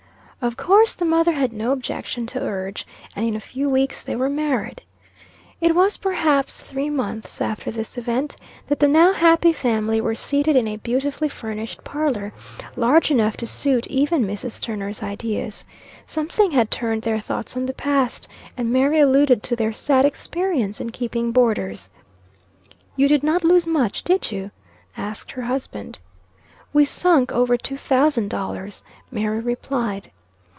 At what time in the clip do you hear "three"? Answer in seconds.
6.59-6.89